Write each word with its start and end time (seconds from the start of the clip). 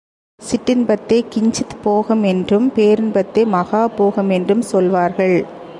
சிற்றின்பத்தைக் 0.41 1.25
கிஞ்சித் 1.35 1.81
போகம் 1.83 2.23
என்றும், 2.23 2.71
பேரின்பத்தை 2.75 3.45
மகா 3.45 3.87
போகம் 3.87 4.29
என்றும் 4.29 4.61
சொல்வார்கள். 4.61 5.45